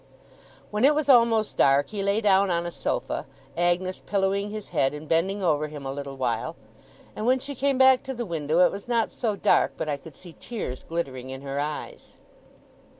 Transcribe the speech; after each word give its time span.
When 0.71 0.83
it 0.83 0.95
was 0.95 1.09
almost 1.09 1.57
dark, 1.57 1.89
he 1.89 2.01
lay 2.01 2.21
down 2.21 2.49
on 2.49 2.65
a 2.65 2.71
sofa, 2.71 3.27
Agnes 3.55 4.01
pillowing 4.03 4.49
his 4.49 4.69
head 4.69 4.95
and 4.95 5.07
bending 5.07 5.43
over 5.43 5.67
him 5.67 5.85
a 5.85 5.91
little 5.91 6.17
while; 6.17 6.55
and 7.15 7.27
when 7.27 7.37
she 7.37 7.53
came 7.53 7.77
back 7.77 8.01
to 8.05 8.13
the 8.15 8.25
window, 8.25 8.61
it 8.65 8.71
was 8.71 8.87
not 8.87 9.11
so 9.11 9.35
dark 9.35 9.73
but 9.77 9.87
I 9.87 9.97
could 9.97 10.15
see 10.15 10.35
tears 10.39 10.81
glittering 10.81 11.29
in 11.29 11.43
her 11.43 11.59
eyes. 11.59 12.15